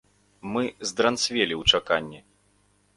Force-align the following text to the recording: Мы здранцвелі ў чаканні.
Мы 0.55 0.63
здранцвелі 0.93 1.55
ў 1.61 1.77
чаканні. 1.77 2.27